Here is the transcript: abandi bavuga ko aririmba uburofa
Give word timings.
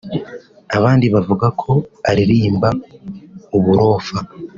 abandi 0.77 1.05
bavuga 1.13 1.47
ko 1.61 1.71
aririmba 2.09 2.69
uburofa 3.57 4.17